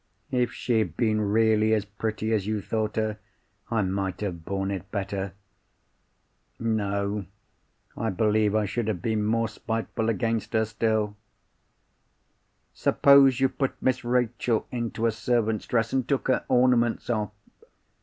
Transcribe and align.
"If 0.31 0.51
she 0.51 0.79
had 0.79 0.97
been 0.97 1.21
really 1.21 1.75
as 1.75 1.85
pretty 1.85 2.33
as 2.33 2.47
you 2.47 2.59
thought 2.59 2.95
her, 2.95 3.19
I 3.69 3.83
might 3.83 4.21
have 4.21 4.43
borne 4.43 4.71
it 4.71 4.89
better. 4.89 5.33
No; 6.59 7.27
I 7.95 8.09
believe 8.09 8.55
I 8.55 8.65
should 8.65 8.87
have 8.87 9.03
been 9.03 9.23
more 9.23 9.47
spiteful 9.47 10.09
against 10.09 10.53
her 10.53 10.65
still. 10.65 11.17
Suppose 12.73 13.39
you 13.39 13.47
put 13.47 13.79
Miss 13.79 14.03
Rachel 14.03 14.65
into 14.71 15.05
a 15.05 15.11
servant's 15.11 15.67
dress, 15.67 15.93
and 15.93 16.07
took 16.07 16.29
her 16.29 16.45
ornaments 16.49 17.07
off? 17.07 17.29